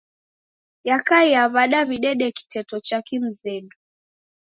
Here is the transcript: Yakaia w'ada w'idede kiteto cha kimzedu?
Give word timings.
Yakaia 0.89 1.41
w'ada 1.53 1.79
w'idede 1.87 2.27
kiteto 2.37 2.75
cha 2.87 2.97
kimzedu? 3.07 3.75